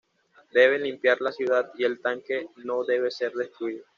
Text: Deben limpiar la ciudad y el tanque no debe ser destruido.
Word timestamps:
Deben 0.51 0.81
limpiar 0.81 1.21
la 1.21 1.31
ciudad 1.31 1.71
y 1.75 1.83
el 1.83 2.01
tanque 2.01 2.47
no 2.55 2.83
debe 2.83 3.11
ser 3.11 3.33
destruido. 3.33 3.85